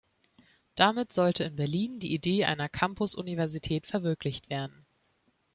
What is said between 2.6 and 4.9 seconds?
Campus-Universität verwirklicht werden.